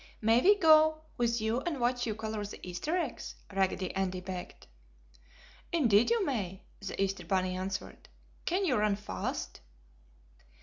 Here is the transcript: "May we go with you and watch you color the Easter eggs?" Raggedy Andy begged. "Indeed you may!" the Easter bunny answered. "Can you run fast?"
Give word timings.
"May 0.19 0.41
we 0.41 0.55
go 0.57 1.01
with 1.15 1.39
you 1.39 1.61
and 1.61 1.79
watch 1.79 2.07
you 2.07 2.15
color 2.15 2.43
the 2.43 2.59
Easter 2.67 2.97
eggs?" 2.97 3.35
Raggedy 3.53 3.93
Andy 3.95 4.19
begged. 4.19 4.65
"Indeed 5.71 6.09
you 6.09 6.25
may!" 6.25 6.63
the 6.79 6.99
Easter 6.99 7.23
bunny 7.23 7.55
answered. 7.55 8.09
"Can 8.45 8.65
you 8.65 8.77
run 8.77 8.95
fast?" 8.95 9.59